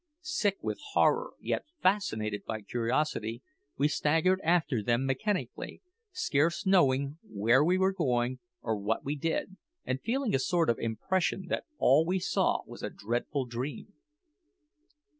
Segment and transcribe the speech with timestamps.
[0.23, 3.43] Sick with horror, yet fascinated by curiosity,
[3.77, 9.57] we staggered after them mechanically, scarce knowing where we were going or what we did,
[9.85, 13.93] and feeling a sort of impression that all we saw was a dreadful dream.